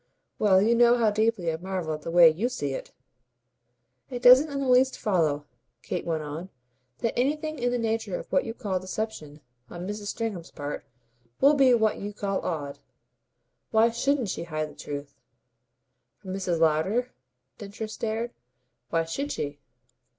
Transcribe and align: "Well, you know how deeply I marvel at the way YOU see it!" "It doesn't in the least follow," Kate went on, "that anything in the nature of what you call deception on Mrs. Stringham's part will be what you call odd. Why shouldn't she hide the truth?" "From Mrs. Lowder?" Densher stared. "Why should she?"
"Well, 0.39 0.63
you 0.63 0.73
know 0.73 0.97
how 0.97 1.11
deeply 1.11 1.53
I 1.53 1.57
marvel 1.57 1.93
at 1.93 2.01
the 2.01 2.09
way 2.09 2.27
YOU 2.27 2.49
see 2.49 2.73
it!" 2.73 2.91
"It 4.09 4.23
doesn't 4.23 4.49
in 4.51 4.59
the 4.59 4.67
least 4.67 4.97
follow," 4.97 5.45
Kate 5.83 6.07
went 6.07 6.23
on, 6.23 6.49
"that 7.01 7.13
anything 7.15 7.59
in 7.59 7.69
the 7.69 7.77
nature 7.77 8.17
of 8.17 8.25
what 8.31 8.43
you 8.43 8.55
call 8.55 8.79
deception 8.79 9.41
on 9.69 9.85
Mrs. 9.85 10.07
Stringham's 10.07 10.49
part 10.49 10.85
will 11.39 11.53
be 11.53 11.75
what 11.75 11.99
you 11.99 12.13
call 12.13 12.41
odd. 12.43 12.79
Why 13.69 13.91
shouldn't 13.91 14.29
she 14.29 14.45
hide 14.45 14.71
the 14.71 14.75
truth?" 14.75 15.13
"From 16.17 16.33
Mrs. 16.33 16.59
Lowder?" 16.59 17.11
Densher 17.59 17.87
stared. 17.87 18.33
"Why 18.89 19.03
should 19.03 19.31
she?" 19.31 19.59